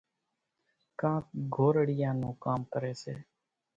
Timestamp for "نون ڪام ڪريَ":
2.21-2.93